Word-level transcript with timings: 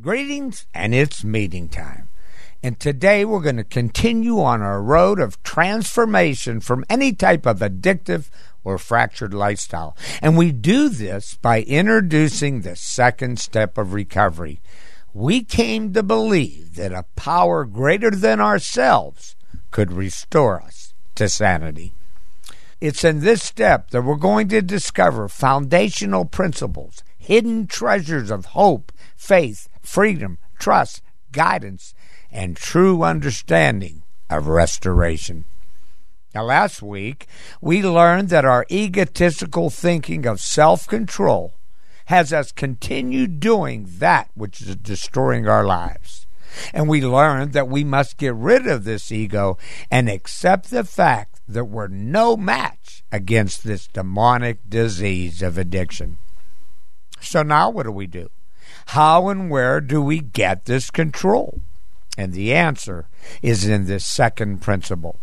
Greetings, 0.00 0.66
and 0.72 0.94
it's 0.94 1.22
meeting 1.22 1.68
time. 1.68 2.08
And 2.62 2.80
today 2.80 3.26
we're 3.26 3.42
going 3.42 3.58
to 3.58 3.64
continue 3.64 4.40
on 4.40 4.62
our 4.62 4.80
road 4.80 5.20
of 5.20 5.40
transformation 5.42 6.60
from 6.60 6.86
any 6.88 7.12
type 7.12 7.44
of 7.44 7.58
addictive 7.58 8.30
or 8.64 8.78
fractured 8.78 9.34
lifestyle. 9.34 9.94
And 10.22 10.38
we 10.38 10.50
do 10.50 10.88
this 10.88 11.34
by 11.34 11.60
introducing 11.62 12.62
the 12.62 12.74
second 12.74 13.38
step 13.38 13.76
of 13.76 13.92
recovery. 13.92 14.60
We 15.12 15.44
came 15.44 15.92
to 15.92 16.02
believe 16.02 16.74
that 16.76 16.92
a 16.92 17.04
power 17.14 17.66
greater 17.66 18.10
than 18.10 18.40
ourselves 18.40 19.36
could 19.70 19.92
restore 19.92 20.62
us 20.62 20.94
to 21.16 21.28
sanity. 21.28 21.92
It's 22.80 23.04
in 23.04 23.20
this 23.20 23.42
step 23.42 23.90
that 23.90 24.02
we're 24.02 24.16
going 24.16 24.48
to 24.48 24.62
discover 24.62 25.28
foundational 25.28 26.24
principles, 26.24 27.04
hidden 27.22 27.68
treasures 27.68 28.30
of 28.30 28.46
hope, 28.46 28.90
faith, 29.16 29.68
freedom, 29.80 30.38
trust, 30.58 31.02
guidance, 31.30 31.94
and 32.32 32.56
true 32.56 33.04
understanding 33.04 34.02
of 34.28 34.48
restoration. 34.48 35.44
Now, 36.34 36.44
last 36.44 36.82
week, 36.82 37.26
we 37.60 37.82
learned 37.82 38.28
that 38.30 38.44
our 38.44 38.66
egotistical 38.70 39.70
thinking 39.70 40.26
of 40.26 40.40
self 40.40 40.88
control 40.88 41.52
has 42.06 42.32
us 42.32 42.50
continue 42.50 43.28
doing 43.28 43.86
that 43.98 44.28
which 44.34 44.60
is 44.60 44.74
destroying 44.76 45.46
our 45.46 45.64
lives. 45.64 46.26
And 46.74 46.88
we 46.88 47.00
learned 47.00 47.52
that 47.52 47.68
we 47.68 47.84
must 47.84 48.18
get 48.18 48.34
rid 48.34 48.66
of 48.66 48.84
this 48.84 49.12
ego 49.12 49.58
and 49.90 50.08
accept 50.08 50.70
the 50.70 50.84
fact 50.84 51.40
that 51.46 51.66
we're 51.66 51.86
no 51.86 52.36
match 52.36 53.04
against 53.12 53.62
this 53.62 53.86
demonic 53.86 54.68
disease 54.68 55.40
of 55.40 55.56
addiction. 55.56 56.18
So 57.22 57.42
now 57.42 57.70
what 57.70 57.84
do 57.84 57.92
we 57.92 58.06
do? 58.06 58.28
How 58.86 59.28
and 59.28 59.50
where 59.50 59.80
do 59.80 60.02
we 60.02 60.20
get 60.20 60.64
this 60.64 60.90
control? 60.90 61.60
And 62.18 62.32
the 62.32 62.52
answer 62.52 63.06
is 63.40 63.66
in 63.66 63.86
this 63.86 64.04
second 64.04 64.60
principle. 64.60 65.16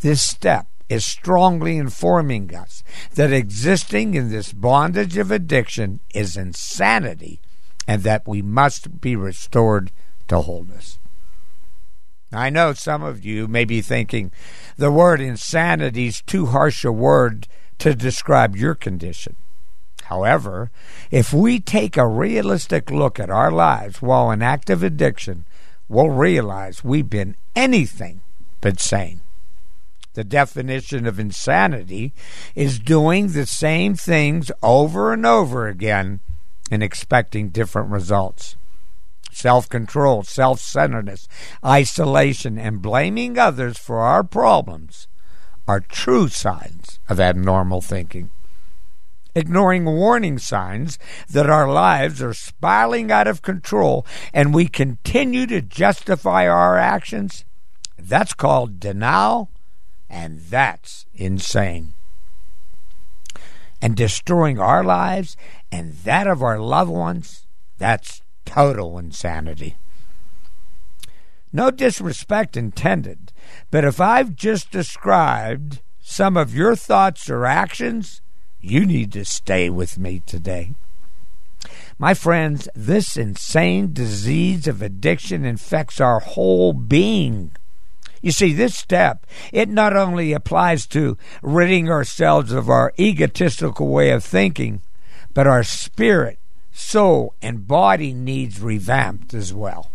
This 0.00 0.22
step 0.22 0.66
is 0.88 1.04
strongly 1.04 1.76
informing 1.76 2.54
us 2.54 2.82
that 3.14 3.32
existing 3.32 4.14
in 4.14 4.30
this 4.30 4.52
bondage 4.52 5.16
of 5.16 5.30
addiction 5.30 6.00
is 6.14 6.36
insanity 6.36 7.40
and 7.86 8.02
that 8.02 8.26
we 8.26 8.42
must 8.42 9.00
be 9.00 9.14
restored 9.14 9.90
to 10.28 10.40
wholeness. 10.40 10.98
I 12.32 12.50
know 12.50 12.74
some 12.74 13.02
of 13.02 13.24
you 13.24 13.48
may 13.48 13.64
be 13.64 13.80
thinking 13.80 14.32
the 14.76 14.92
word 14.92 15.20
insanity 15.20 16.08
is 16.08 16.22
too 16.22 16.46
harsh 16.46 16.84
a 16.84 16.92
word 16.92 17.48
to 17.78 17.94
describe 17.94 18.56
your 18.56 18.74
condition. 18.74 19.36
However, 20.08 20.70
if 21.10 21.34
we 21.34 21.60
take 21.60 21.98
a 21.98 22.06
realistic 22.06 22.90
look 22.90 23.20
at 23.20 23.28
our 23.28 23.50
lives 23.50 24.00
while 24.00 24.30
in 24.30 24.40
active 24.40 24.82
addiction, 24.82 25.44
we'll 25.86 26.08
realize 26.08 26.82
we've 26.82 27.10
been 27.10 27.36
anything 27.54 28.22
but 28.62 28.80
sane. 28.80 29.20
The 30.14 30.24
definition 30.24 31.06
of 31.06 31.20
insanity 31.20 32.14
is 32.54 32.78
doing 32.78 33.32
the 33.32 33.44
same 33.44 33.96
things 33.96 34.50
over 34.62 35.12
and 35.12 35.26
over 35.26 35.68
again 35.68 36.20
and 36.70 36.82
expecting 36.82 37.50
different 37.50 37.90
results. 37.90 38.56
Self 39.30 39.68
control, 39.68 40.22
self 40.22 40.58
centeredness, 40.58 41.28
isolation, 41.62 42.58
and 42.58 42.80
blaming 42.80 43.38
others 43.38 43.76
for 43.76 43.98
our 43.98 44.24
problems 44.24 45.06
are 45.66 45.80
true 45.80 46.28
signs 46.28 46.98
of 47.10 47.20
abnormal 47.20 47.82
thinking 47.82 48.30
ignoring 49.38 49.84
warning 49.84 50.38
signs 50.38 50.98
that 51.30 51.48
our 51.48 51.70
lives 51.70 52.20
are 52.20 52.34
spiraling 52.34 53.10
out 53.10 53.26
of 53.26 53.40
control 53.42 54.04
and 54.34 54.52
we 54.52 54.66
continue 54.66 55.46
to 55.46 55.62
justify 55.62 56.46
our 56.46 56.76
actions, 56.76 57.44
that's 57.98 58.34
called 58.34 58.80
denial, 58.80 59.50
and 60.10 60.40
that's 60.40 61.06
insane. 61.14 61.94
And 63.80 63.96
destroying 63.96 64.58
our 64.58 64.82
lives 64.82 65.36
and 65.70 65.94
that 65.98 66.26
of 66.26 66.42
our 66.42 66.58
loved 66.58 66.90
ones, 66.90 67.46
that's 67.78 68.22
total 68.44 68.98
insanity. 68.98 69.76
No 71.52 71.70
disrespect 71.70 72.56
intended, 72.56 73.32
but 73.70 73.84
if 73.84 74.00
I've 74.00 74.34
just 74.34 74.70
described 74.70 75.80
some 76.00 76.36
of 76.36 76.54
your 76.54 76.74
thoughts 76.74 77.30
or 77.30 77.46
actions, 77.46 78.20
you 78.60 78.84
need 78.86 79.12
to 79.12 79.24
stay 79.24 79.70
with 79.70 79.98
me 79.98 80.22
today. 80.26 80.72
My 81.98 82.14
friends, 82.14 82.68
this 82.74 83.16
insane 83.16 83.92
disease 83.92 84.68
of 84.68 84.82
addiction 84.82 85.44
infects 85.44 86.00
our 86.00 86.20
whole 86.20 86.72
being. 86.72 87.52
You 88.22 88.32
see, 88.32 88.52
this 88.52 88.76
step, 88.76 89.26
it 89.52 89.68
not 89.68 89.96
only 89.96 90.32
applies 90.32 90.86
to 90.88 91.16
ridding 91.42 91.90
ourselves 91.90 92.52
of 92.52 92.68
our 92.68 92.92
egotistical 92.98 93.88
way 93.88 94.10
of 94.10 94.24
thinking, 94.24 94.82
but 95.34 95.46
our 95.46 95.62
spirit, 95.62 96.38
soul, 96.72 97.34
and 97.42 97.66
body 97.66 98.12
needs 98.12 98.60
revamped 98.60 99.34
as 99.34 99.52
well. 99.52 99.90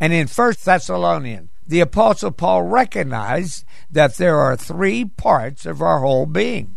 And 0.00 0.12
in 0.12 0.26
First 0.26 0.64
Thessalonians, 0.64 1.48
the 1.66 1.80
Apostle 1.80 2.30
Paul 2.30 2.62
recognized 2.62 3.64
that 3.90 4.16
there 4.16 4.38
are 4.38 4.56
three 4.56 5.04
parts 5.04 5.66
of 5.66 5.82
our 5.82 6.00
whole 6.00 6.26
being 6.26 6.76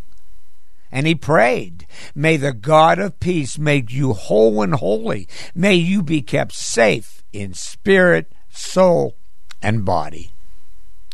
and 0.91 1.05
he 1.05 1.15
prayed, 1.15 1.85
May 2.15 2.37
the 2.37 2.53
God 2.53 2.99
of 2.99 3.19
peace 3.19 3.57
make 3.57 3.91
you 3.91 4.13
whole 4.13 4.61
and 4.61 4.75
holy. 4.75 5.27
May 5.53 5.75
you 5.75 6.01
be 6.01 6.21
kept 6.21 6.53
safe 6.53 7.23
in 7.31 7.53
spirit, 7.53 8.31
soul, 8.49 9.15
and 9.61 9.85
body. 9.85 10.31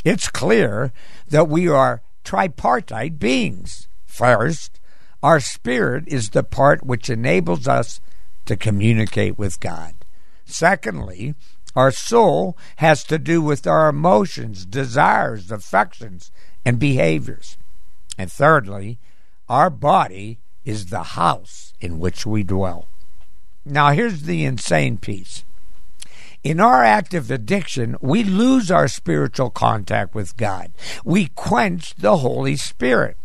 It's 0.04 0.30
clear 0.30 0.94
that 1.28 1.50
we 1.50 1.68
are 1.68 2.02
tripartite 2.24 3.20
beings. 3.20 3.88
First, 4.06 4.80
our 5.22 5.40
spirit 5.40 6.06
is 6.08 6.30
the 6.30 6.44
part 6.44 6.86
which 6.86 7.10
enables 7.10 7.68
us 7.68 8.00
to 8.46 8.56
communicate 8.56 9.38
with 9.38 9.60
God. 9.60 9.94
Secondly, 10.46 11.36
our 11.76 11.92
soul 11.92 12.56
has 12.78 13.04
to 13.06 13.18
do 13.18 13.42
with 13.42 13.68
our 13.68 13.90
emotions, 13.90 14.66
desires, 14.66 15.52
affections, 15.52 16.32
and 16.64 16.80
behaviors. 16.80 17.58
And 18.18 18.32
thirdly, 18.32 19.00
our 19.48 19.70
body 19.70 20.40
is 20.64 20.88
the 20.88 21.04
house 21.04 21.74
in 21.80 22.00
which 22.00 22.26
we 22.26 22.44
dwell. 22.44 22.88
Now, 23.66 23.92
here's 23.92 24.24
the 24.24 24.46
insane 24.46 24.98
piece. 24.98 25.44
In 26.44 26.60
our 26.60 26.84
active 26.84 27.32
addiction, 27.32 27.96
we 28.02 28.24
lose 28.24 28.70
our 28.70 28.88
spiritual 28.88 29.50
contact 29.50 30.14
with 30.14 30.38
God. 30.38 30.72
We 31.04 31.28
quench 31.28 31.96
the 31.96 32.18
Holy 32.18 32.56
Spirit. 32.56 33.18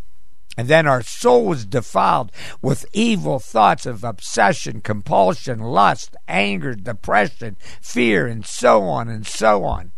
And 0.57 0.69
then 0.69 0.87
our 0.87 1.03
soul 1.03 1.53
is 1.53 1.65
defiled 1.65 2.33
with 2.61 2.87
evil 2.93 3.39
thoughts 3.39 3.87
of 3.87 4.05
obsession, 4.05 4.81
compulsion, 4.81 5.61
lust, 5.61 6.17
anger, 6.29 6.75
depression, 6.75 7.57
fear, 7.81 8.27
and 8.27 8.45
so 8.45 8.83
on 8.85 9.09
and 9.09 9.27
so 9.27 9.65
on. 9.65 9.93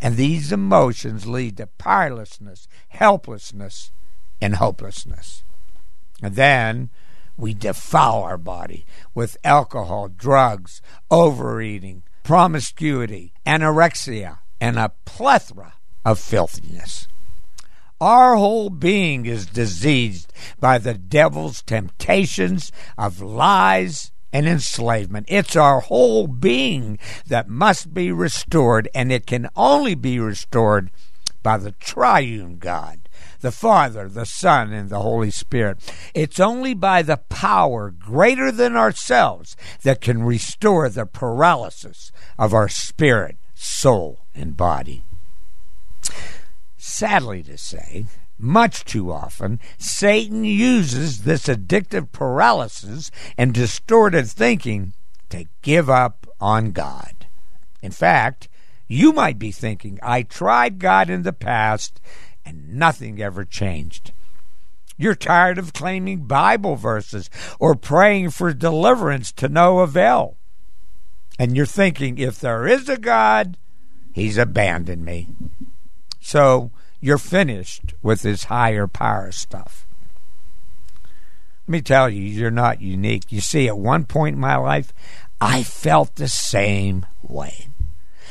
And 0.00 0.16
these 0.16 0.52
emotions 0.52 1.26
lead 1.26 1.56
to 1.56 1.66
powerlessness, 1.66 2.68
helplessness, 2.88 3.90
and 4.40 4.56
hopelessness. 4.56 5.42
And 6.22 6.34
then 6.34 6.90
we 7.36 7.54
defile 7.54 8.22
our 8.22 8.38
body 8.38 8.86
with 9.14 9.36
alcohol, 9.44 10.08
drugs, 10.08 10.80
overeating, 11.10 12.02
promiscuity, 12.22 13.32
anorexia, 13.46 14.38
and 14.60 14.78
a 14.78 14.92
plethora 15.04 15.74
of 16.04 16.18
filthiness. 16.18 17.06
Our 18.00 18.36
whole 18.36 18.68
being 18.68 19.26
is 19.26 19.46
diseased 19.46 20.32
by 20.60 20.78
the 20.78 20.94
devil's 20.94 21.62
temptations 21.62 22.70
of 22.98 23.22
lies 23.22 24.12
and 24.32 24.46
enslavement. 24.46 25.26
It's 25.28 25.56
our 25.56 25.80
whole 25.80 26.26
being 26.26 26.98
that 27.26 27.48
must 27.48 27.94
be 27.94 28.12
restored, 28.12 28.88
and 28.94 29.10
it 29.10 29.26
can 29.26 29.48
only 29.56 29.94
be 29.94 30.18
restored 30.18 30.90
by 31.42 31.56
the 31.56 31.72
triune 31.72 32.58
God 32.58 33.05
the 33.46 33.52
Father, 33.52 34.08
the 34.08 34.26
Son, 34.26 34.72
and 34.72 34.90
the 34.90 35.02
Holy 35.02 35.30
Spirit. 35.30 35.78
It's 36.14 36.40
only 36.40 36.74
by 36.74 37.02
the 37.02 37.18
power 37.28 37.90
greater 37.90 38.50
than 38.50 38.74
ourselves 38.74 39.56
that 39.84 40.00
can 40.00 40.24
restore 40.24 40.88
the 40.88 41.06
paralysis 41.06 42.10
of 42.40 42.52
our 42.52 42.68
spirit, 42.68 43.36
soul, 43.54 44.18
and 44.34 44.56
body. 44.56 45.04
Sadly 46.76 47.44
to 47.44 47.56
say, 47.56 48.06
much 48.36 48.84
too 48.84 49.12
often, 49.12 49.60
Satan 49.78 50.44
uses 50.44 51.22
this 51.22 51.46
addictive 51.46 52.10
paralysis 52.10 53.12
and 53.38 53.54
distorted 53.54 54.26
thinking 54.26 54.92
to 55.28 55.44
give 55.62 55.88
up 55.88 56.26
on 56.40 56.72
God. 56.72 57.26
In 57.80 57.92
fact, 57.92 58.48
you 58.88 59.12
might 59.12 59.38
be 59.38 59.52
thinking, 59.52 60.00
I 60.02 60.22
tried 60.22 60.80
God 60.80 61.08
in 61.08 61.22
the 61.22 61.32
past 61.32 62.00
and 62.46 62.74
nothing 62.74 63.20
ever 63.20 63.44
changed. 63.44 64.12
You're 64.96 65.14
tired 65.14 65.58
of 65.58 65.74
claiming 65.74 66.20
Bible 66.22 66.76
verses 66.76 67.28
or 67.58 67.74
praying 67.74 68.30
for 68.30 68.54
deliverance 68.54 69.30
to 69.32 69.48
no 69.48 69.80
avail. 69.80 70.36
And 71.38 71.54
you're 71.54 71.66
thinking, 71.66 72.16
if 72.16 72.40
there 72.40 72.66
is 72.66 72.88
a 72.88 72.96
God, 72.96 73.58
he's 74.14 74.38
abandoned 74.38 75.04
me. 75.04 75.28
So 76.20 76.70
you're 77.00 77.18
finished 77.18 77.94
with 78.02 78.22
this 78.22 78.44
higher 78.44 78.86
power 78.86 79.32
stuff. 79.32 79.86
Let 81.66 81.72
me 81.72 81.82
tell 81.82 82.08
you, 82.08 82.22
you're 82.22 82.50
not 82.50 82.80
unique. 82.80 83.24
You 83.30 83.40
see, 83.40 83.68
at 83.68 83.76
one 83.76 84.04
point 84.04 84.36
in 84.36 84.40
my 84.40 84.56
life, 84.56 84.94
I 85.40 85.62
felt 85.62 86.14
the 86.14 86.28
same 86.28 87.04
way. 87.22 87.68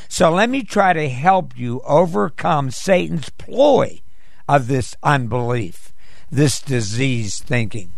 So 0.07 0.31
let 0.31 0.49
me 0.49 0.63
try 0.63 0.93
to 0.93 1.09
help 1.09 1.57
you 1.57 1.81
overcome 1.81 2.71
Satan's 2.71 3.29
ploy 3.29 4.01
of 4.47 4.67
this 4.67 4.95
unbelief, 5.03 5.93
this 6.29 6.61
diseased 6.61 7.43
thinking. 7.43 7.91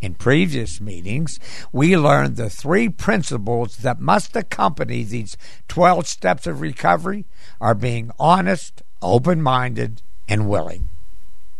In 0.00 0.14
previous 0.14 0.80
meetings, 0.80 1.40
we 1.72 1.96
learned 1.96 2.36
the 2.36 2.50
three 2.50 2.88
principles 2.88 3.78
that 3.78 4.00
must 4.00 4.36
accompany 4.36 5.02
these 5.02 5.36
12 5.66 6.06
steps 6.06 6.46
of 6.46 6.60
recovery 6.60 7.26
are 7.60 7.74
being 7.74 8.12
honest, 8.18 8.82
open 9.02 9.42
minded, 9.42 10.02
and 10.28 10.48
willing. 10.48 10.88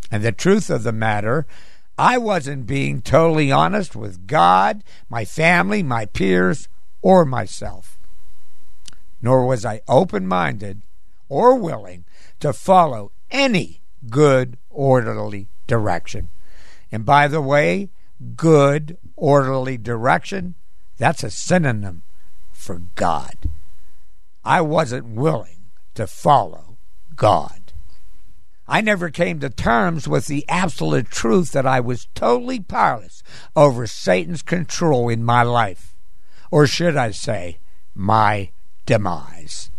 And 0.09 0.23
the 0.23 0.31
truth 0.31 0.69
of 0.69 0.83
the 0.83 0.93
matter, 0.93 1.45
I 1.97 2.17
wasn't 2.17 2.65
being 2.65 3.01
totally 3.01 3.51
honest 3.51 3.93
with 3.93 4.25
God, 4.25 4.85
my 5.09 5.25
family, 5.25 5.83
my 5.83 6.05
peers, 6.05 6.69
or 7.01 7.25
myself. 7.25 7.99
Nor 9.21 9.45
was 9.45 9.65
I 9.65 9.81
open 9.87 10.25
minded 10.25 10.81
or 11.27 11.55
willing 11.55 12.05
to 12.39 12.53
follow 12.53 13.11
any 13.31 13.81
good, 14.09 14.57
orderly 14.69 15.47
direction. 15.67 16.29
And 16.91 17.05
by 17.05 17.27
the 17.27 17.41
way, 17.41 17.89
good, 18.35 18.97
orderly 19.15 19.77
direction, 19.77 20.55
that's 20.97 21.23
a 21.23 21.31
synonym 21.31 22.03
for 22.51 22.81
God. 22.95 23.35
I 24.43 24.61
wasn't 24.61 25.07
willing 25.07 25.57
to 25.95 26.07
follow 26.07 26.77
God. 27.15 27.73
I 28.67 28.81
never 28.81 29.09
came 29.09 29.39
to 29.39 29.49
terms 29.49 30.07
with 30.07 30.27
the 30.27 30.45
absolute 30.47 31.09
truth 31.09 31.51
that 31.53 31.65
I 31.65 31.79
was 31.79 32.07
totally 32.13 32.59
powerless 32.59 33.23
over 33.55 33.87
Satan's 33.87 34.43
control 34.43 35.09
in 35.09 35.23
my 35.23 35.41
life, 35.41 35.95
or 36.51 36.67
should 36.67 36.95
I 36.95 37.11
say, 37.11 37.57
my 37.95 38.51
demise. 38.85 39.71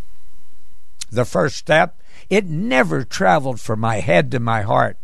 The 1.10 1.24
first 1.24 1.56
step 1.56 2.00
it 2.30 2.46
never 2.46 3.04
traveled 3.04 3.60
from 3.60 3.80
my 3.80 3.96
head 4.00 4.30
to 4.30 4.40
my 4.40 4.62
heart. 4.62 4.96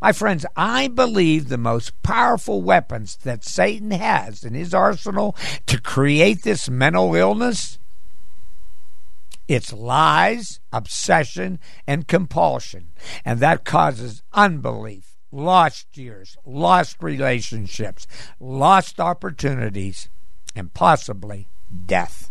My 0.00 0.12
friends, 0.12 0.44
I 0.56 0.88
believe 0.88 1.48
the 1.48 1.58
most 1.58 2.02
powerful 2.02 2.60
weapons 2.60 3.16
that 3.22 3.44
Satan 3.44 3.92
has 3.92 4.42
in 4.42 4.54
his 4.54 4.74
arsenal 4.74 5.36
to 5.66 5.80
create 5.80 6.42
this 6.42 6.68
mental 6.68 7.14
illness 7.14 7.78
it's 9.48 9.72
lies, 9.72 10.60
obsession, 10.72 11.58
and 11.86 12.08
compulsion. 12.08 12.88
And 13.24 13.40
that 13.40 13.64
causes 13.64 14.22
unbelief, 14.32 15.16
lost 15.30 15.96
years, 15.96 16.36
lost 16.46 16.96
relationships, 17.02 18.06
lost 18.40 19.00
opportunities, 19.00 20.08
and 20.54 20.72
possibly 20.72 21.48
death. 21.86 22.30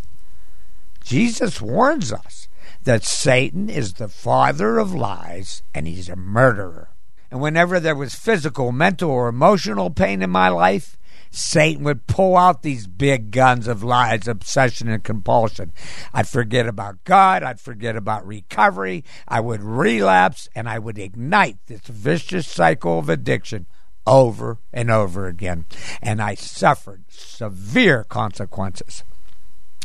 Jesus 1.03 1.61
warns 1.61 2.13
us 2.13 2.47
that 2.83 3.03
Satan 3.03 3.69
is 3.69 3.94
the 3.94 4.07
father 4.07 4.77
of 4.77 4.94
lies 4.94 5.62
and 5.73 5.88
he's 5.88 6.09
a 6.09 6.15
murderer. 6.15 6.89
And 7.29 7.41
whenever 7.41 7.79
there 7.79 7.95
was 7.95 8.13
physical, 8.13 8.71
mental, 8.71 9.09
or 9.09 9.29
emotional 9.29 9.89
pain 9.89 10.21
in 10.21 10.29
my 10.29 10.50
life, 10.50 10.97
Satan 11.31 11.85
would 11.85 12.07
pull 12.07 12.35
out 12.35 12.62
these 12.62 12.88
big 12.88 13.31
guns 13.31 13.68
of 13.68 13.83
lies, 13.83 14.27
obsession, 14.27 14.89
and 14.89 15.01
compulsion. 15.01 15.71
I'd 16.13 16.27
forget 16.27 16.68
about 16.68 17.03
God. 17.06 17.41
I'd 17.41 17.62
forget 17.62 17.95
about 17.95 18.27
recovery. 18.27 19.06
I 19.29 19.39
would 19.39 19.63
relapse 19.63 20.50
and 20.53 20.68
I 20.68 20.77
would 20.77 20.97
ignite 20.97 21.57
this 21.68 21.88
vicious 21.88 22.47
cycle 22.47 23.00
of 23.00 23.07
addiction 23.07 23.65
over 24.06 24.57
and 24.73 24.91
over 24.91 25.27
again. 25.27 25.65
And 26.01 26.21
I 26.21 26.35
suffered 26.35 27.06
severe 27.07 28.03
consequences. 28.03 29.03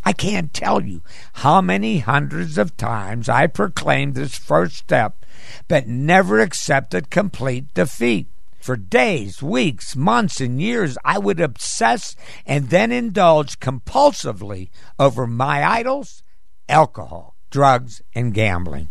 I 0.06 0.12
can't 0.12 0.54
tell 0.54 0.84
you 0.84 1.02
how 1.32 1.60
many 1.60 1.98
hundreds 1.98 2.58
of 2.58 2.76
times 2.76 3.28
I 3.28 3.48
proclaimed 3.48 4.14
this 4.14 4.36
first 4.36 4.76
step, 4.76 5.26
but 5.66 5.88
never 5.88 6.38
accepted 6.38 7.10
complete 7.10 7.74
defeat. 7.74 8.28
For 8.60 8.76
days, 8.76 9.42
weeks, 9.42 9.96
months, 9.96 10.40
and 10.40 10.62
years, 10.62 10.96
I 11.04 11.18
would 11.18 11.40
obsess 11.40 12.14
and 12.46 12.70
then 12.70 12.92
indulge 12.92 13.58
compulsively 13.58 14.70
over 14.96 15.26
my 15.26 15.68
idols, 15.68 16.22
alcohol, 16.68 17.34
drugs, 17.50 18.00
and 18.14 18.32
gambling. 18.32 18.90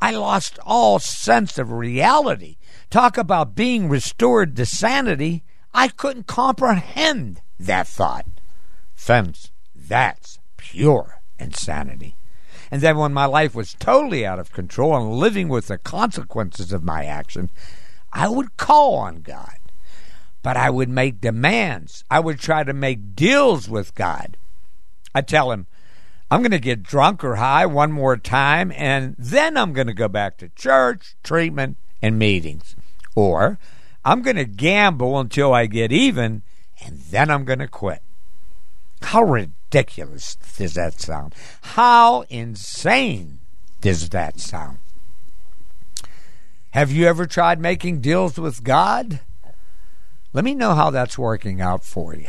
I 0.00 0.10
lost 0.10 0.58
all 0.66 0.98
sense 0.98 1.56
of 1.56 1.70
reality. 1.70 2.56
Talk 2.90 3.16
about 3.16 3.54
being 3.54 3.88
restored 3.88 4.56
to 4.56 4.66
sanity. 4.66 5.44
I 5.72 5.86
couldn't 5.86 6.26
comprehend 6.26 7.42
that 7.60 7.86
thought. 7.86 8.26
Fence 8.96 9.52
that's 9.88 10.38
pure 10.56 11.20
insanity. 11.38 12.16
And 12.70 12.82
then 12.82 12.96
when 12.96 13.12
my 13.12 13.26
life 13.26 13.54
was 13.54 13.74
totally 13.74 14.26
out 14.26 14.38
of 14.38 14.52
control 14.52 14.96
and 14.96 15.12
living 15.12 15.48
with 15.48 15.68
the 15.68 15.78
consequences 15.78 16.72
of 16.72 16.82
my 16.82 17.04
action, 17.04 17.50
I 18.12 18.28
would 18.28 18.56
call 18.56 18.96
on 18.96 19.22
God. 19.22 19.56
But 20.42 20.56
I 20.56 20.70
would 20.70 20.88
make 20.88 21.20
demands. 21.20 22.04
I 22.10 22.20
would 22.20 22.38
try 22.38 22.64
to 22.64 22.72
make 22.72 23.14
deals 23.14 23.68
with 23.68 23.94
God. 23.94 24.36
I'd 25.14 25.28
tell 25.28 25.50
him, 25.52 25.66
I'm 26.30 26.40
going 26.40 26.50
to 26.50 26.58
get 26.58 26.82
drunk 26.82 27.22
or 27.22 27.36
high 27.36 27.66
one 27.66 27.92
more 27.92 28.16
time, 28.16 28.72
and 28.72 29.14
then 29.16 29.56
I'm 29.56 29.72
going 29.72 29.86
to 29.86 29.94
go 29.94 30.08
back 30.08 30.38
to 30.38 30.48
church, 30.50 31.14
treatment, 31.22 31.76
and 32.02 32.18
meetings. 32.18 32.74
Or 33.14 33.58
I'm 34.04 34.22
going 34.22 34.36
to 34.36 34.44
gamble 34.44 35.18
until 35.18 35.52
I 35.52 35.66
get 35.66 35.92
even, 35.92 36.42
and 36.84 36.98
then 36.98 37.30
I'm 37.30 37.44
going 37.44 37.60
to 37.60 37.68
quit. 37.68 38.02
How 39.02 39.22
ridiculous 39.22 39.56
does 40.56 40.74
that 40.74 41.00
sound? 41.00 41.34
How 41.60 42.22
insane 42.30 43.40
does 43.80 44.08
that 44.10 44.40
sound? 44.40 44.78
Have 46.70 46.90
you 46.90 47.06
ever 47.06 47.26
tried 47.26 47.60
making 47.60 48.00
deals 48.00 48.38
with 48.38 48.64
God? 48.64 49.20
Let 50.32 50.44
me 50.44 50.54
know 50.54 50.74
how 50.74 50.90
that's 50.90 51.18
working 51.18 51.60
out 51.60 51.84
for 51.84 52.14
you. 52.14 52.28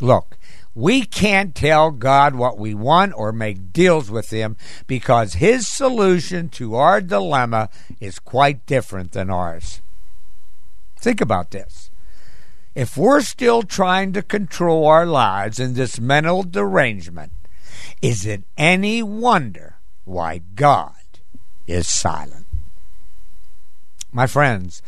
Look, 0.00 0.36
we 0.74 1.02
can't 1.02 1.54
tell 1.54 1.90
God 1.90 2.34
what 2.34 2.58
we 2.58 2.72
want 2.72 3.14
or 3.16 3.32
make 3.32 3.72
deals 3.72 4.10
with 4.10 4.30
Him 4.30 4.56
because 4.86 5.34
His 5.34 5.66
solution 5.66 6.48
to 6.50 6.76
our 6.76 7.00
dilemma 7.00 7.68
is 8.00 8.18
quite 8.18 8.64
different 8.66 9.12
than 9.12 9.30
ours. 9.30 9.80
Think 11.00 11.20
about 11.20 11.50
this. 11.50 11.90
If 12.78 12.96
we're 12.96 13.22
still 13.22 13.64
trying 13.64 14.12
to 14.12 14.22
control 14.22 14.86
our 14.86 15.04
lives 15.04 15.58
in 15.58 15.74
this 15.74 15.98
mental 15.98 16.44
derangement, 16.44 17.32
is 18.00 18.24
it 18.24 18.44
any 18.56 19.02
wonder 19.02 19.78
why 20.04 20.42
God 20.54 20.94
is 21.66 21.88
silent? 21.88 22.46
My 24.12 24.28
friends, 24.28 24.80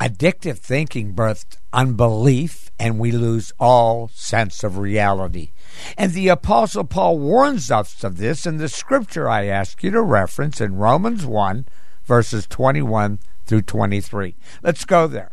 addictive 0.00 0.56
thinking 0.56 1.12
births 1.12 1.58
unbelief 1.70 2.70
and 2.78 2.98
we 2.98 3.12
lose 3.12 3.52
all 3.60 4.08
sense 4.14 4.64
of 4.64 4.78
reality. 4.78 5.50
And 5.98 6.14
the 6.14 6.28
Apostle 6.28 6.84
Paul 6.84 7.18
warns 7.18 7.70
us 7.70 8.02
of 8.02 8.16
this 8.16 8.46
in 8.46 8.56
the 8.56 8.70
scripture 8.70 9.28
I 9.28 9.44
ask 9.44 9.82
you 9.82 9.90
to 9.90 10.00
reference 10.00 10.62
in 10.62 10.76
Romans 10.76 11.26
1, 11.26 11.66
verses 12.06 12.46
21 12.46 13.18
through 13.44 13.62
23. 13.62 14.34
Let's 14.62 14.86
go 14.86 15.06
there. 15.06 15.32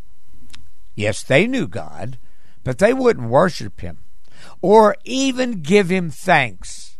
Yes, 0.96 1.22
they 1.22 1.46
knew 1.46 1.68
God, 1.68 2.18
but 2.64 2.78
they 2.78 2.92
wouldn't 2.92 3.28
worship 3.28 3.80
him 3.80 3.98
or 4.60 4.96
even 5.04 5.60
give 5.60 5.90
him 5.90 6.10
thanks. 6.10 6.96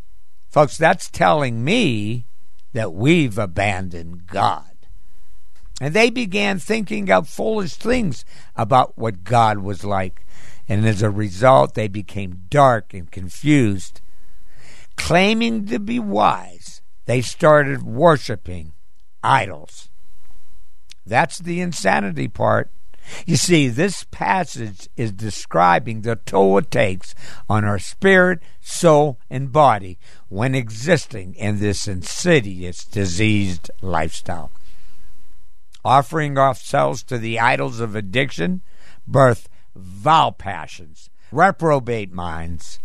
Folks, 0.48 0.76
that's 0.76 1.10
telling 1.10 1.64
me 1.64 2.26
that 2.72 2.92
we've 2.92 3.38
abandoned 3.38 4.26
God. 4.26 4.70
And 5.80 5.92
they 5.92 6.10
began 6.10 6.58
thinking 6.58 7.10
of 7.10 7.28
foolish 7.28 7.74
things 7.74 8.24
about 8.54 8.96
what 8.96 9.24
God 9.24 9.58
was 9.58 9.84
like. 9.84 10.24
And 10.68 10.86
as 10.86 11.02
a 11.02 11.10
result, 11.10 11.74
they 11.74 11.88
became 11.88 12.44
dark 12.48 12.94
and 12.94 13.10
confused. 13.10 14.00
Claiming 14.96 15.66
to 15.66 15.78
be 15.78 15.98
wise, 15.98 16.80
they 17.04 17.20
started 17.20 17.82
worshiping 17.82 18.72
idols. 19.22 19.90
That's 21.04 21.38
the 21.38 21.60
insanity 21.60 22.28
part. 22.28 22.70
You 23.24 23.36
see, 23.36 23.68
this 23.68 24.04
passage 24.04 24.88
is 24.96 25.12
describing 25.12 26.02
the 26.02 26.16
toll 26.16 26.58
it 26.58 26.70
takes 26.70 27.14
on 27.48 27.64
our 27.64 27.78
spirit, 27.78 28.40
soul, 28.60 29.18
and 29.30 29.52
body 29.52 29.98
when 30.28 30.54
existing 30.54 31.34
in 31.34 31.58
this 31.58 31.86
insidious, 31.86 32.84
diseased 32.84 33.70
lifestyle. 33.80 34.50
Offering 35.84 36.36
ourselves 36.36 37.02
to 37.04 37.18
the 37.18 37.38
idols 37.38 37.80
of 37.80 37.94
addiction 37.94 38.62
birth 39.06 39.48
vile 39.74 40.32
passions, 40.32 41.10
reprobate 41.30 42.12
minds, 42.12 42.78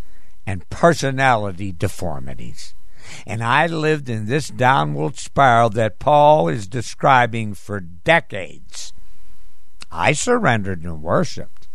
and 0.46 0.68
personality 0.70 1.72
deformities. 1.72 2.74
And 3.26 3.42
I 3.42 3.66
lived 3.66 4.08
in 4.08 4.26
this 4.26 4.48
downward 4.48 5.16
spiral 5.18 5.70
that 5.70 5.98
Paul 5.98 6.48
is 6.48 6.66
describing 6.68 7.54
for 7.54 7.80
decades. 7.80 8.92
I 9.92 10.12
surrendered 10.12 10.82
and 10.82 11.02
worshiped, 11.02 11.68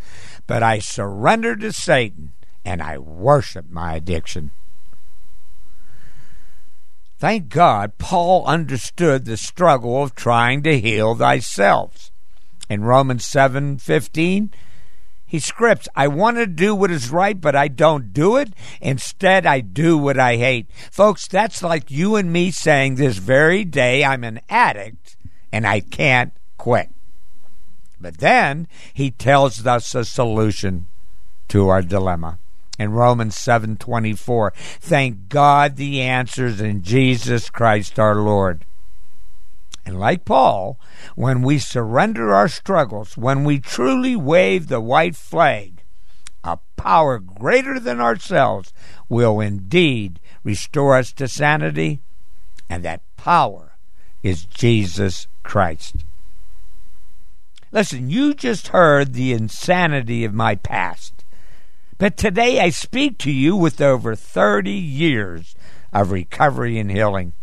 but 0.47 0.63
I 0.63 0.79
surrendered 0.79 1.61
to 1.61 1.71
Satan 1.71 2.33
and 2.65 2.81
I 2.81 2.97
worshiped 2.97 3.71
my 3.71 3.95
addiction. 3.95 4.51
Thank 7.19 7.49
God, 7.49 7.97
Paul 7.97 8.45
understood 8.45 9.25
the 9.25 9.37
struggle 9.37 10.03
of 10.03 10.15
trying 10.15 10.63
to 10.63 10.79
heal 10.79 11.15
thyself. 11.15 12.11
In 12.69 12.83
Romans 12.83 13.25
7:15, 13.25 14.51
he 15.25 15.39
scripts, 15.39 15.87
I 15.95 16.07
want 16.07 16.37
to 16.37 16.47
do 16.47 16.73
what 16.73 16.91
is 16.91 17.09
right, 17.09 17.39
but 17.39 17.55
I 17.55 17.67
don't 17.67 18.13
do 18.13 18.37
it. 18.37 18.53
Instead, 18.81 19.45
I 19.45 19.59
do 19.59 19.97
what 19.97 20.17
I 20.17 20.37
hate. 20.37 20.67
Folks, 20.91 21.27
that's 21.27 21.61
like 21.61 21.91
you 21.91 22.15
and 22.15 22.31
me 22.31 22.49
saying 22.51 22.95
this 22.95 23.17
very 23.17 23.65
day, 23.65 24.05
I'm 24.05 24.23
an 24.23 24.39
addict 24.49 25.17
and 25.51 25.67
I 25.67 25.81
can't 25.81 26.33
quit. 26.57 26.89
But 27.99 28.17
then 28.17 28.67
he 28.93 29.11
tells 29.11 29.65
us 29.65 29.95
a 29.95 30.05
solution 30.05 30.87
to 31.49 31.69
our 31.69 31.81
dilemma. 31.81 32.39
In 32.77 32.91
Romans 32.91 33.35
7:24, 33.35 34.51
thank 34.79 35.29
God 35.29 35.75
the 35.75 36.01
answers 36.01 36.61
in 36.61 36.83
Jesus 36.83 37.49
Christ 37.49 37.97
our 37.97 38.15
Lord. 38.15 38.65
And 39.83 39.99
like 39.99 40.25
Paul, 40.25 40.77
when 41.15 41.41
we 41.41 41.59
surrender 41.59 42.35
our 42.35 42.49
struggles, 42.49 43.17
when 43.17 43.45
we 43.45 43.59
truly 43.59 44.15
wave 44.15 44.67
the 44.67 44.81
white 44.81 45.15
flag, 45.15 45.81
a 46.43 46.59
power 46.75 47.19
greater 47.19 47.79
than 47.79 47.99
ourselves 47.99 48.73
will 49.09 49.39
indeed 49.39 50.19
restore 50.43 50.97
us 50.97 51.11
to 51.13 51.27
sanity, 51.27 52.01
and 52.69 52.83
that 52.83 53.01
power 53.15 53.77
is 54.23 54.45
Jesus 54.45 55.27
Christ. 55.43 56.03
Listen, 57.77 58.09
you 58.09 58.33
just 58.33 58.69
heard 58.69 59.13
the 59.13 59.33
insanity 59.33 60.25
of 60.25 60.33
my 60.33 60.55
past. 60.55 61.23
But 61.99 62.17
today 62.17 62.59
I 62.59 62.71
speak 62.71 63.19
to 63.19 63.31
you 63.31 63.55
with 63.55 63.79
over 63.79 64.15
30 64.15 64.71
years 64.71 65.53
of 65.93 66.11
recovery 66.11 66.79
and 66.79 66.89
healing. 66.89 67.33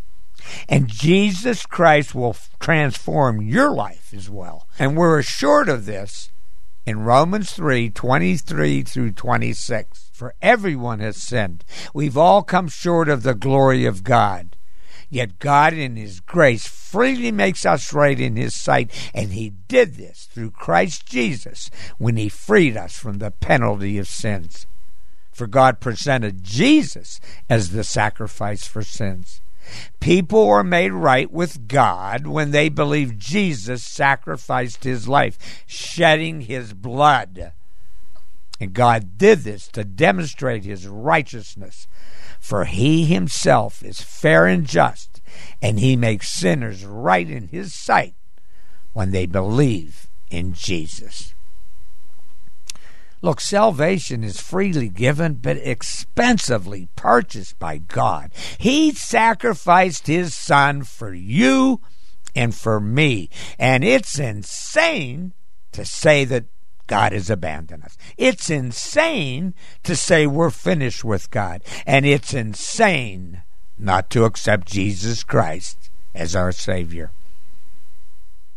And 0.69 0.89
Jesus 0.89 1.65
Christ 1.67 2.17
will 2.17 2.37
transform 2.59 3.43
your 3.43 3.71
life 3.71 4.13
as 4.13 4.29
well. 4.29 4.67
And 4.77 4.97
we're 4.97 5.21
assured 5.21 5.69
of 5.69 5.87
this 5.87 6.31
in 6.85 7.05
Romans 7.05 7.53
3 7.53 7.91
23 7.91 8.83
through 8.83 9.13
26. 9.13 10.11
For 10.13 10.35
everyone 10.43 10.99
has 10.99 11.17
sinned. 11.17 11.65
We've 11.95 12.19
all 12.19 12.43
come 12.43 12.67
short 12.67 13.09
of 13.09 13.23
the 13.23 13.37
glory 13.37 13.85
of 13.85 14.03
God. 14.03 14.57
Yet 15.11 15.39
God, 15.39 15.73
in 15.73 15.97
His 15.97 16.21
grace, 16.21 16.67
freely 16.67 17.33
makes 17.33 17.65
us 17.65 17.93
right 17.93 18.19
in 18.19 18.37
His 18.37 18.55
sight, 18.55 18.91
and 19.15 19.33
He 19.33 19.51
did 19.69 19.95
this 19.95 20.29
through 20.33 20.53
Christ 20.53 21.07
Jesus 21.07 21.71
when 21.99 22.17
He 22.17 22.29
freed 22.29 22.77
us 22.77 22.97
from 22.99 23.19
the 23.19 23.31
penalty 23.31 23.99
of 23.99 24.09
sins. 24.09 24.67
For 25.33 25.47
God 25.47 25.81
presented 25.81 26.45
Jesus 26.45 27.21
as 27.51 27.71
the 27.71 27.83
sacrifice 27.83 28.67
for 28.67 28.83
sins. 28.83 29.41
People 29.99 30.47
are 30.49 30.63
made 30.63 30.93
right 30.93 31.31
with 31.31 31.67
God 31.69 32.27
when 32.27 32.51
they 32.51 32.69
believe 32.69 33.19
Jesus 33.19 33.83
sacrificed 33.83 34.85
his 34.85 35.09
life, 35.09 35.65
shedding 35.67 36.43
his 36.43 36.73
blood. 36.73 37.53
And 38.61 38.73
God 38.73 39.19
did 39.19 39.41
this 39.41 39.69
to 39.69 39.85
demonstrate 39.85 40.65
his 40.65 40.87
righteousness 40.87 41.87
for 42.45 42.67
he 42.67 43.07
himself 43.07 43.83
is 43.83 44.03
fair 44.03 44.45
and 44.45 44.67
just, 44.67 45.23
and 45.63 45.81
he 45.81 45.97
makes 45.97 46.29
sinners 46.29 46.85
right 46.85 47.31
in 47.31 47.49
his 47.49 47.75
sight 47.75 48.15
when 48.93 49.13
they 49.13 49.25
believe 49.25 50.09
in 50.31 50.53
Jesus. 50.53 51.33
Look, 53.23 53.41
salvation 53.41 54.23
is 54.23 54.43
freely 54.43 54.91
given, 54.91 55.37
but 55.37 55.57
expensively 55.57 56.89
purchased 56.97 57.59
by 57.59 57.79
God. 57.79 58.31
He 58.59 58.93
sacrificed 58.93 60.07
his 60.07 60.35
son 60.35 60.83
for 60.83 61.15
you 61.15 61.81
and 62.37 62.55
for 62.55 62.79
me. 62.79 63.31
And 63.59 63.83
it's 63.83 64.19
insane 64.19 65.33
to 65.73 65.87
say 65.87 66.27
that 66.27 66.45
God 66.87 67.13
has 67.13 67.31
abandoned 67.31 67.85
us. 67.85 67.97
It's 68.17 68.51
insane 68.51 69.55
to 69.83 69.97
say 69.97 70.27
we're 70.27 70.51
finished 70.51 71.05
with 71.05 71.31
God. 71.31 71.63
And 71.87 72.05
it's 72.05 72.35
insane 72.35 73.43
not 73.79 74.11
to 74.11 74.25
accept 74.25 74.69
Jesus 74.69 75.25
Christ 75.25 75.91
as 76.15 76.37
our 76.37 76.53
Savior. 76.53 77.11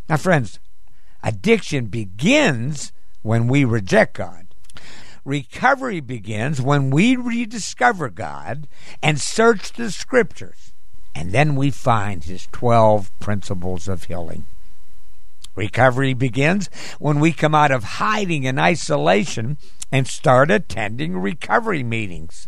Now, 0.10 0.18
friends, 0.18 0.60
addiction 1.24 1.88
begins 1.88 2.92
when 3.22 3.48
we 3.48 3.66
reject 3.66 4.16
God. 4.16 4.48
Recovery 5.26 6.00
begins 6.00 6.62
when 6.62 6.90
we 6.90 7.18
rediscover 7.18 8.10
God 8.10 8.68
and 9.04 9.20
search 9.20 9.74
the 9.74 9.92
Scriptures. 9.92 10.72
And 11.14 11.32
then 11.32 11.56
we 11.56 11.72
find 11.72 12.24
His 12.24 12.48
12 12.52 13.12
principles 13.20 13.88
of 13.88 14.06
healing. 14.06 14.46
Recovery 15.58 16.14
begins 16.14 16.70
when 17.00 17.20
we 17.20 17.34
come 17.34 17.56
out 17.56 17.72
of 17.72 17.84
hiding 17.84 18.46
and 18.46 18.60
isolation 18.60 19.58
and 19.92 20.08
start 20.08 20.52
attending 20.52 21.18
recovery 21.18 21.84
meetings. 21.84 22.48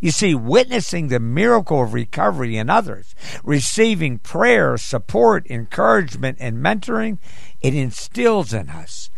You 0.00 0.12
see, 0.12 0.34
witnessing 0.34 1.08
the 1.08 1.18
miracle 1.18 1.82
of 1.82 1.94
recovery 1.94 2.56
in 2.56 2.70
others, 2.70 3.14
receiving 3.42 4.18
prayer, 4.18 4.76
support, 4.76 5.46
encouragement, 5.50 6.38
and 6.40 6.58
mentoring, 6.58 7.18
it 7.60 7.74
instills 7.74 8.52
in 8.52 8.70
us 8.70 9.10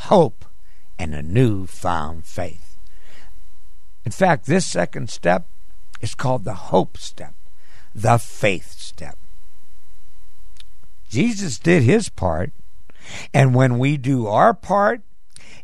hope 0.00 0.44
and 0.98 1.14
a 1.14 1.22
newfound 1.22 2.26
faith. 2.26 2.76
In 4.04 4.12
fact, 4.12 4.46
this 4.46 4.66
second 4.66 5.08
step 5.08 5.46
is 6.02 6.14
called 6.14 6.44
the 6.44 6.54
hope 6.54 6.98
step, 6.98 7.34
the 7.94 8.18
faith 8.18 8.72
step. 8.72 9.16
Jesus 11.08 11.58
did 11.58 11.82
his 11.82 12.08
part 12.08 12.52
and 13.32 13.54
when 13.54 13.78
we 13.78 13.96
do 13.96 14.26
our 14.26 14.54
part, 14.54 15.02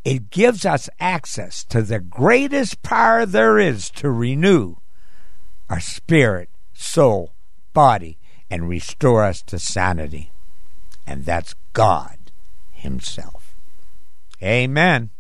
it 0.05 0.31
gives 0.31 0.67
us 0.67 0.89
access 0.99 1.65
to 1.65 1.83
the 1.83 2.01
greatest 2.01 2.83
power 2.83 3.25
there 3.25 3.59
is 3.59 3.91
to 3.91 4.11
renew 4.11 4.77
our 5.71 5.81
spirit, 5.81 6.49
soul, 6.73 7.33
body, 7.73 8.19
and 8.51 8.69
restore 8.69 9.25
us 9.25 9.43
to 9.43 9.59
sanity. 9.59 10.31
And 11.07 11.25
that's 11.25 11.55
God 11.73 12.19
Himself. 12.73 13.55
Amen. 14.43 15.11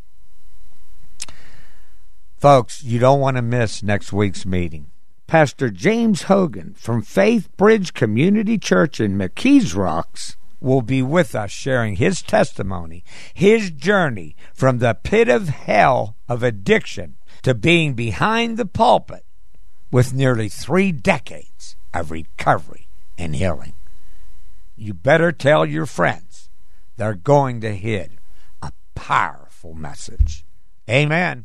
Folks, 2.36 2.82
you 2.82 2.98
don't 2.98 3.20
want 3.20 3.36
to 3.36 3.42
miss 3.42 3.82
next 3.82 4.12
week's 4.12 4.44
meeting. 4.44 4.90
Pastor 5.28 5.70
James 5.70 6.24
Hogan 6.24 6.74
from 6.74 7.00
Faith 7.00 7.48
Bridge 7.56 7.94
Community 7.94 8.58
Church 8.58 9.00
in 9.00 9.16
McKees 9.16 9.76
Rocks 9.76 10.36
will 10.62 10.82
be 10.82 11.02
with 11.02 11.34
us 11.34 11.50
sharing 11.50 11.96
his 11.96 12.22
testimony, 12.22 13.04
his 13.34 13.70
journey 13.70 14.36
from 14.54 14.78
the 14.78 14.94
pit 15.02 15.28
of 15.28 15.48
hell 15.48 16.16
of 16.28 16.42
addiction 16.42 17.16
to 17.42 17.54
being 17.54 17.94
behind 17.94 18.56
the 18.56 18.66
pulpit 18.66 19.24
with 19.90 20.14
nearly 20.14 20.48
three 20.48 20.92
decades 20.92 21.76
of 21.92 22.10
recovery 22.10 22.88
and 23.18 23.36
healing. 23.36 23.74
You 24.76 24.94
better 24.94 25.32
tell 25.32 25.66
your 25.66 25.86
friends 25.86 26.48
they're 26.96 27.14
going 27.14 27.60
to 27.60 27.74
hear 27.74 28.08
a 28.62 28.72
powerful 28.94 29.74
message. 29.74 30.44
Amen. 30.88 31.44